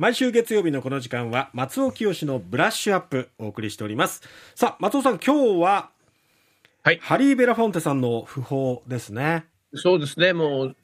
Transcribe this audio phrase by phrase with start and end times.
[0.00, 4.22] 毎週月曜日のこの時間は松尾清のブラッシュアップお送りしております。
[4.54, 5.90] さあ松尾さん今日は、
[6.84, 9.46] はい、ハリー・ベラフォンテさんの訃報ですね。
[9.74, 10.32] そうですね。
[10.34, 10.76] もう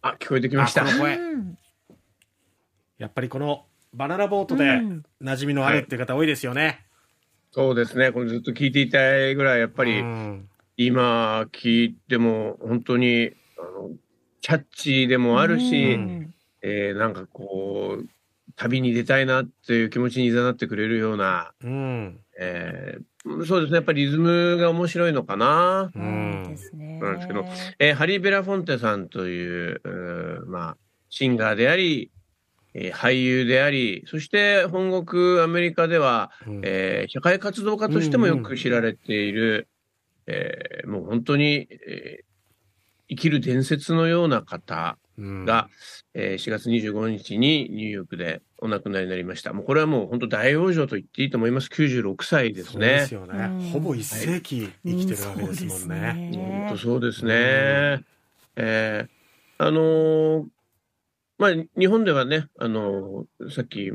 [0.00, 0.82] あ聞こえてきました。
[0.96, 1.18] 声。
[2.96, 6.78] やっぱりこのバナナボートで馴染みのあるっていう方多いですよね、はい、
[7.50, 8.12] そうですね。
[8.12, 10.02] これずっと聞いていたいぐらいやっぱり、
[10.78, 13.90] 今聞いても本当にあの
[14.40, 18.08] キャッチーでもあるし、うん、えー、なんかこう
[18.58, 23.76] 旅に出たいなっていう気持ちにいざなってくれるような、うん、えー、そうですね。
[23.76, 25.90] やっぱりリズムが面白いのかな。
[25.94, 26.56] うん。
[27.00, 27.44] なんですけど、
[27.78, 30.76] えー、ハリー・ベラフォンテさんといううまあ
[31.08, 32.10] シンガーであり、
[32.74, 39.68] えー、俳優であり、そして本国アメリカでは、うん、えー、社会活動家としてもよく知られている、
[40.26, 42.24] うんうん、えー、もう本当に、えー、
[43.10, 45.68] 生きる伝説のような方が、
[46.14, 49.52] うん、えー、4月25日にニューヨークでお亡くなりになりました。
[49.52, 51.68] もうこれはもう本当大往生と言っていいと思います。
[51.68, 52.86] 96歳ですね。
[52.86, 53.70] ですよね。
[53.72, 56.66] ほぼ一世紀生きてるわけですもんね。
[56.68, 58.04] 本当そうですね。
[58.56, 59.08] えー、
[59.58, 60.44] あのー、
[61.38, 63.92] まあ日本ではね、あのー、さっき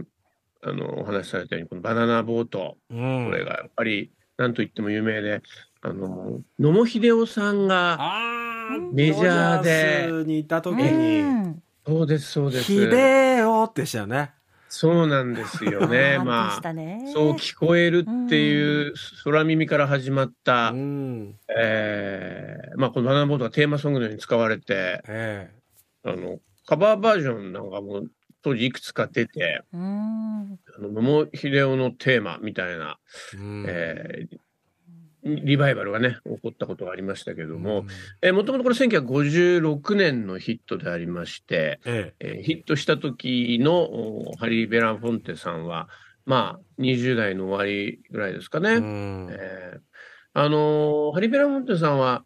[0.62, 5.42] あのお話しされたようにこのバナナボート、うん、これがやっぱり何と言っても有名で、
[5.86, 8.00] あの野茂英雄さんが
[8.94, 10.24] メジャーで。
[10.26, 12.64] にいた時に、そうですそうです。
[12.64, 14.32] 秀夫でしたよね。
[14.70, 16.20] そうなんですよね。
[16.24, 18.94] まあ、そう聞こえるっていう
[19.26, 28.04] 空耳から始まった、うん、えー、まあこのバナナボードがテーマソングのように使われて、えー、あの、カバーバージョンなんかも
[28.42, 32.98] 当時いくつか出て、うん、あの野茂英雄のテーマみたいな、
[33.36, 34.38] うん、えー、
[35.24, 37.86] リバイバルがね、起こったことがありましたけども、
[38.22, 43.90] えもともとこれ1956年のヒットでありまして、えええヒットした時の
[44.38, 45.88] ハリー・ベランフォンテさんは、
[46.26, 48.72] まあ、20代の終わりぐらいですかね。
[48.72, 49.80] えー、
[50.34, 52.26] あのハリー・ベランフォンテさんは、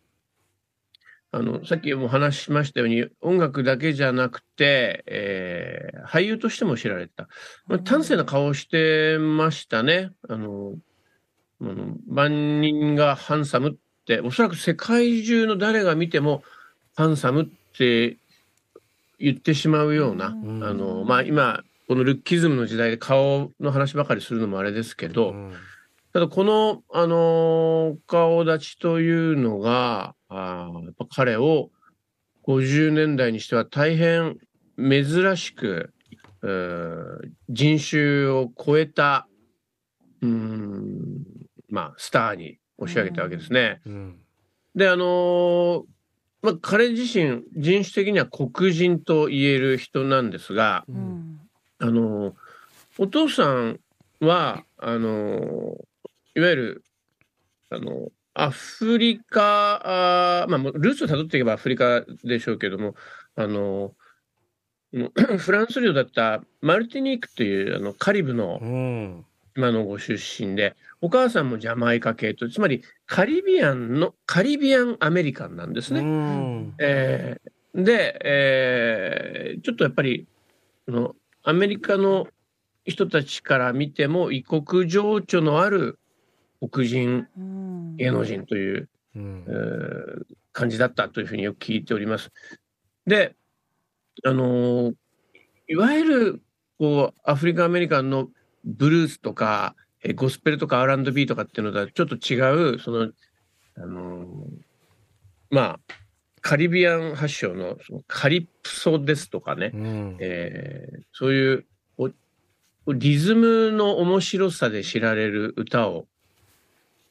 [1.31, 7.27] あの、さっきも話しましたように、音楽だけじゃなくて、えー、俳優としても知られた。
[7.67, 10.11] まあ、端正な顔をしてましたね。
[10.29, 10.75] あの、
[11.59, 13.73] うん、万人がハンサムっ
[14.05, 16.43] て、おそらく世界中の誰が見ても、
[16.95, 17.45] ハンサムっ
[17.77, 18.17] て
[19.19, 25.53] 言ってしまうような、うん、あの、まあ今、このルッキズムの時代で顔の話ばかりするのもあれですけど、うん、
[26.13, 31.69] ただこの、あの顔立ちというのが、あやっぱ彼を
[32.45, 34.37] 50年代にしては大変
[34.77, 35.93] 珍しく、
[37.49, 39.27] 人種を超えた、
[40.21, 41.23] うん、
[41.69, 43.81] まあ、スターに押し上げたわけですね。
[43.85, 44.19] うん、
[44.75, 45.83] で、あのー、
[46.41, 51.39] まあ、彼自身、人種的には黒人と言える人なんですが、うん、
[51.79, 52.33] あのー、
[52.97, 53.79] お父さん
[54.19, 56.83] は、あのー、いわゆる、
[57.69, 62.95] あのアフリカ、あまあ、ルーツをたどっていけばアフリカでしょうけども、
[63.35, 63.93] あの
[65.39, 69.23] フランス領だったマルティニークというあのカリブの
[69.57, 76.03] 今のご出身で、お母さんもジャマイカ系と、つまりカリビアンの、カリビアンアメリカンなんですね。
[76.77, 80.27] えー、で、えー、ちょっとやっぱり、
[80.87, 82.27] のアメリカの
[82.85, 85.97] 人たちから見ても異国情緒のある
[86.71, 87.27] 黒人、
[87.97, 92.31] 芸能人という、えー、感じだったというふうによく聞いております。
[93.07, 93.35] で、
[94.23, 94.95] あのー、
[95.67, 96.41] いわゆる
[96.77, 98.29] こうアフリカアメリカンの
[98.67, 103.09] ブルースとか、えゴスペルとか R&B とかっていうのとはちょっと違う、その、
[103.77, 104.25] あのー、
[105.49, 105.79] まあ、
[106.41, 111.65] カリビアン発祥のそのカリプソですとかね、うん、えー、そういう
[112.93, 116.05] リズムの面白さで知られる歌を、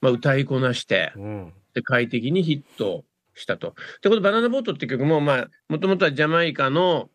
[0.00, 3.74] まあ、歌いこなして、うん、世界的にヒットしたと。
[4.00, 7.10] で、このバナナボートって曲も、まあ、もともとはジャマイカの、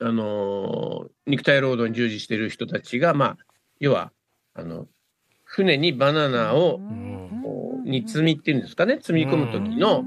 [0.00, 3.36] あのー、肉体労働に従事している人たちが、まあ、
[3.80, 4.12] 要は、
[4.54, 4.86] あの、
[5.44, 6.80] 船にバナナを、
[7.84, 10.04] 煮積みっていうんですかね、積み込む時の、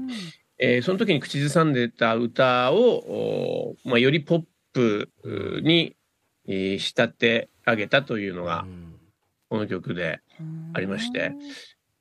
[0.58, 4.42] えー、その時に口ずさんでた歌を、まあ、よりポッ
[4.72, 5.10] プ
[5.64, 5.96] に、
[6.46, 8.64] えー、仕立て上げたというのが、
[9.48, 10.20] この曲で
[10.72, 11.32] ありまして、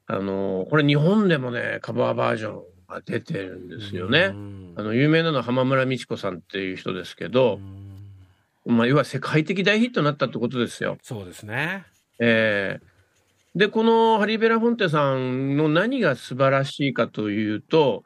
[0.06, 4.34] あのー、これ日本でもね、カバーバージョンが出てるんですよね。
[4.76, 7.60] あの、有名なのは浜村美智子さんっていう人ですけど、
[8.66, 10.98] まあ、要は世界的大ヒットになったってことですよ。
[11.02, 11.86] そうですね。
[12.20, 18.04] えー、で、このハリー・ベラフォンテさんの何が素晴らしいかというと、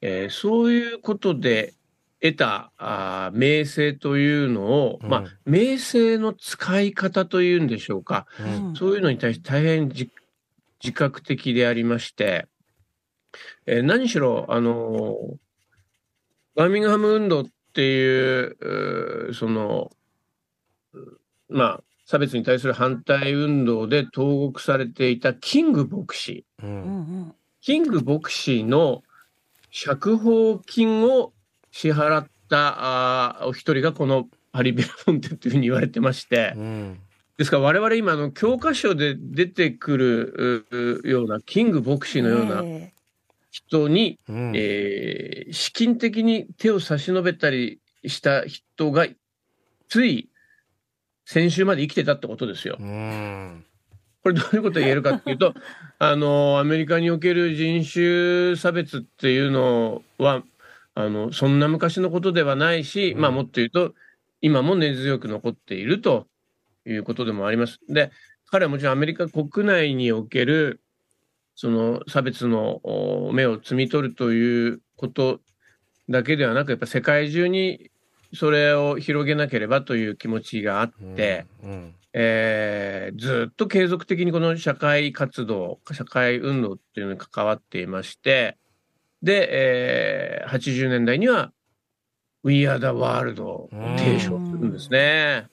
[0.00, 1.74] えー、そういうことで
[2.20, 10.10] 得たあ名声というのを、うん、まあ、名声の使い方というんでしょうか、うん、そういうのに対して大変自
[10.92, 12.46] 覚的でありまして、
[13.66, 15.36] えー、何しろ、あのー、
[16.54, 19.90] バーミングハム運動っていう、その、
[21.50, 29.02] まあ、差別に対する反対運動で投獄されていたキング牧師、うん、キング牧師の
[29.70, 31.34] 釈放金を
[31.70, 36.98] 支払ったあお一人がこのハリベラフォンテというふうに言われてまして、うん、
[37.36, 42.62] ですから我々今の教科書で出てくるようなキング牧師のような
[43.56, 49.06] 人に、うん、えー、資金的に手を差し伸べたりした人が
[49.88, 50.28] つい
[51.24, 52.76] 先週まで生きてたってことですよ。
[54.22, 55.54] これどういうことを言えるかっていうと、
[55.98, 60.42] あの、アメリカにおける人種差別っていうのは、
[60.94, 63.94] あの、そんな昔のことではないし、まあもっと言うと、
[64.40, 66.26] 今も根強く残っていると
[66.86, 67.80] いうことでもあります。
[67.88, 68.10] で、
[68.46, 70.80] 彼はもちろんアメリカ国内における、
[71.56, 72.80] その差別の
[73.32, 75.40] 目を摘み取るということ
[76.08, 77.90] だけではなく、やっぱ世界中に
[78.34, 88.58] それを広げなければという気持ちがあって、うんうん、えー、ずっと継続的にこの社会活動、社会運動っていうのに関わっていまして、
[89.22, 91.52] で、えー、80年代には
[92.44, 95.48] We Are the World を提唱するんですね。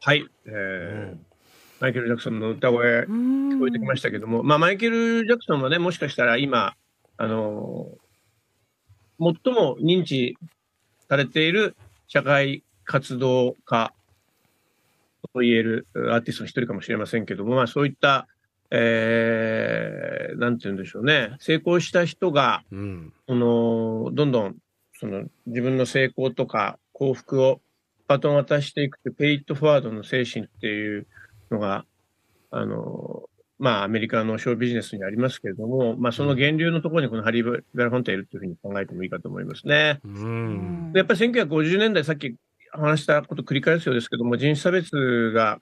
[0.00, 1.27] はい、えー、
[1.80, 6.74] マイケル・ジャクソンの歌声聞こえてきましたけども、まあ、マイケル・ジャクソンはね、もしかしたら今、
[7.16, 10.36] あのー、最も認知
[11.08, 11.76] されている
[12.08, 13.92] 社会活動家
[15.32, 18.26] と言えるアーティストの一人かもしれませんけども、まあそういった、
[18.70, 24.56] えー、なんて言うんでしょうね、成功した人が、うん、そのどんどん
[24.94, 27.60] その自分の成功とか幸福を
[28.08, 31.06] バトン渡していくというペイットフォワードの精神っていう
[31.50, 31.84] のが、
[32.50, 33.28] あの、
[33.58, 40.00] まあ、アメリカのショービジネスにありますけれども、まあ、その源流のところにこのハリー・ベラフォンテいるというふうに考えてもいいかと思いますね。
[40.04, 42.36] うん、やっぱり1950年代、さっき
[42.70, 45.60] 話したこと繰り返すようですけども、人種差別が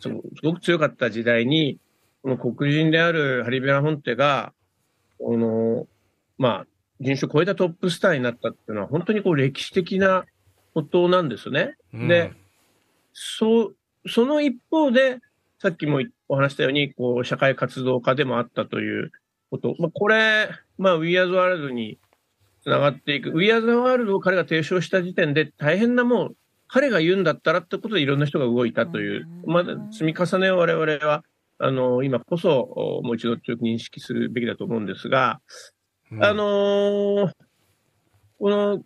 [0.00, 0.08] す
[0.42, 1.78] ごく強かった時代に、
[2.22, 4.52] この黒人であるハリー・ベラフォンテが、
[5.18, 5.86] この、
[6.36, 6.66] まあ、
[7.00, 10.24] 人種を超えたトップスターになったっていうのは、本当にこう歴史的な
[10.74, 11.76] ことなんですね。
[11.92, 12.32] うん、で、
[13.12, 13.76] そう、
[14.06, 15.18] その一方で、
[15.60, 19.10] さっきもお話したように、こう、社会活動家でもあったという
[19.50, 19.74] こと。
[19.78, 21.98] まあ、これ、まあ、We Are the World に
[22.62, 23.32] つながっていく。
[23.32, 26.36] We Are the World を彼が提唱した時点で、大変なもう、
[26.68, 31.24] 彼が言うんだったらってことでいろんな人が動いたという、まだ積み重ねを我々は、
[31.58, 35.40] あの、今こそ、もう一度強く認識するべきだと思うんですが、
[36.12, 37.32] うん、あのー、
[38.38, 38.82] この、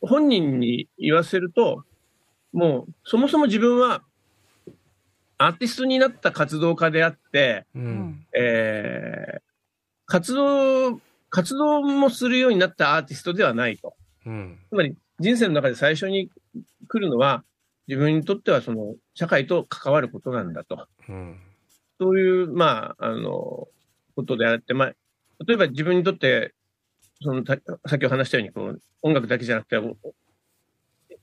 [0.00, 1.84] 本人に言わせると、
[2.52, 4.02] もう、そもそも自分は
[5.38, 9.40] アーティストになった活動家であって、うん、えー、
[10.06, 13.94] 活動、活動もするようになったアーティストではないと。
[14.24, 16.30] うん、つまり人生の中で最初に
[16.88, 17.44] 来るのは
[17.86, 20.86] 自分にとってはその社会と関わることなんだと。
[21.08, 21.38] うん、
[22.00, 23.68] そういう、まあ、あの、
[24.14, 24.94] ことであって、まあ、
[25.46, 26.54] 例えば自分にとって、
[27.22, 29.78] その、さっきお話したように、この音楽だけじゃなくて、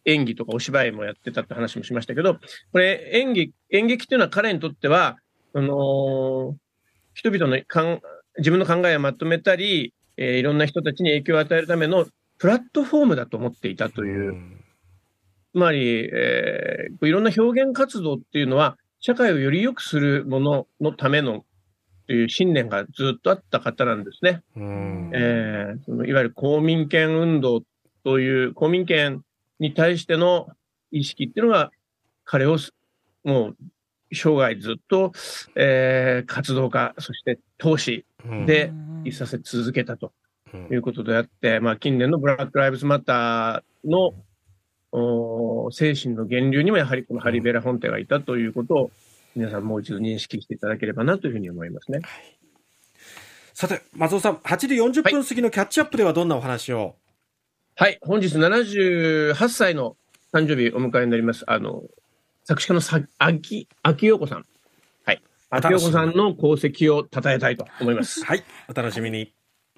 [0.05, 2.35] 演技とかお芝居もやってたって話もしましたけど、
[2.71, 5.17] これ演技、演劇っていうのは彼にとっては、
[5.53, 6.53] あのー、
[7.13, 8.01] 人々のかん
[8.37, 12.05] 自分の考えをまとめたり、えー、いろんな人たちに影響を与えるための
[12.37, 14.35] プラットフォームだと思っていたという。
[15.53, 21.45] つまり、えー、いろんな表現活動っていうのは、社会をより良くするもののための
[22.07, 24.41] という信念がずっとあった方なんですね。
[24.55, 27.63] えー、そのいわゆる公民権運動
[28.03, 29.21] という公民権
[29.63, 30.49] に対しての
[30.91, 31.71] 意識っていうのが、
[32.25, 32.57] 彼を
[33.23, 33.57] もう
[34.11, 35.13] 生涯ずっと、
[35.55, 38.05] えー、活動家、そして投資
[38.45, 38.73] で
[39.05, 40.11] いさせ続けたと
[40.69, 44.13] いうことであって、まあ、近年のブラック・ライブズ・マターの
[44.91, 48.91] お精神の源流にもやはりこのハリベラ本体がいたということを
[49.35, 51.99] 皆さんもう一度認識していただければなというふうに思いますね。
[51.99, 52.37] はい、
[53.53, 56.95] さて、松尾さん、8時40分過ぎのキャッチアップではどんなお話を、
[57.75, 59.97] はい、本日78歳の
[60.31, 61.43] 誕生日お迎えになります。
[61.47, 61.81] あの、
[62.43, 64.45] 作詞家のさ秋、秋陽子さん。
[65.03, 65.23] はい。
[65.49, 68.23] 秋陽子さんの功績を称えたいと思います。
[68.25, 69.33] はい、お楽しみに。